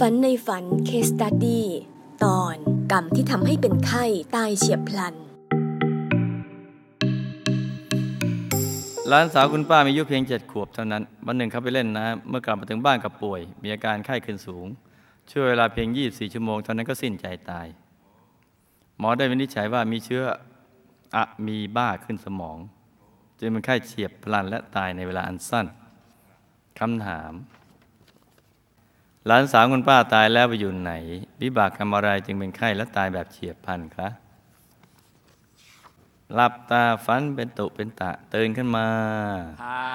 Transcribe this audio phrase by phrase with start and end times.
[0.00, 1.66] ฝันในฝันเคสตัดดี้
[2.24, 2.56] ตอน
[2.92, 4.04] กรรมที่ทำให้เป็นไข้
[4.36, 5.14] ตายเฉียบพลัน
[9.08, 14.66] หลานสาวคุณป้ามีอายุเพียงเจ็ดขวบเท่านั้น วันหนึ่งเขาไปเล่นน้ำเมื่อกลับมาถึงบ้านกับป่วย มีอาการไข้ขึ้นสูง
[15.30, 17.66] ช่วยเวลาเพียง 24 ชั่วโมงเท่านั้นก็สิ้นใจตาย
[18.98, 20.22] หมอได้วินิจฉัยว่ามีเชื้อ
[21.16, 22.58] อะมีบ้าขึ้นสมอง
[23.38, 25.66] จึงเป็นไข้เฉียบพลันและตายในเวลาอันสั้น
[26.78, 27.32] คำถาม
[29.26, 30.92] หลานสาวคุณป้าตายแล้วไปอยู่ไหน
[31.42, 34.12] วิบากกรรมอะไรจึงเป็นไข้และตายแบบเฉียบพลันครับ
[36.34, 38.86] หลับตาฝันเป็นตุเป็นตะตื่นขึ้นมา
[39.60, 39.90] เท้า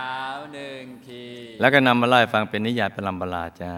[0.54, 1.24] หนึ่งที
[1.60, 3.74] แล้วก็นำมาไล่ฟังเป็นนิยายเป็นลำบลาจ้า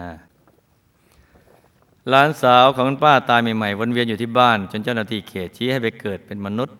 [2.08, 6.76] หลานสาวของคุณป้าตายใหม่ๆวนเวียนอยู่ที่บ้าน จนเจ้าหน้าที่เขตชี้ให้ไปเกิดเป็นมนุษย์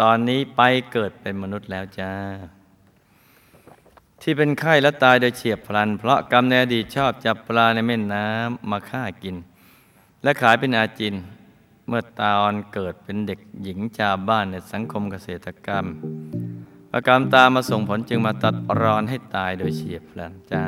[0.00, 0.62] ตอนนี้ไป
[0.92, 2.12] เกิดเป็นมนุษย์แล้วจ้า
[4.22, 9.36] ที่เป็นไข้และตายโดยเฉียบพลัน เพราะกรรมในอดีตชอบจับปลาในแม่น้ำมาฆ่ากิน
[10.22, 11.14] และขายเป็นอาจิน
[11.86, 15.84] เมื่อตอนเกิดเป็นเด็กหญิงชาวบ้านในสังคมเกษตรกรรม
[16.90, 20.64] ประกรรมตามมาส่งผลจึงมาตัดรอนให้ตายโดยเฉียบพลันจ้า